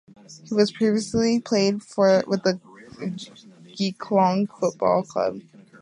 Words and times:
He 0.49 0.55
also 0.55 0.73
previously 0.73 1.39
played 1.41 1.75
with 1.75 2.41
the 2.41 2.59
Geelong 3.77 4.47
Football 4.47 5.03
Club. 5.03 5.41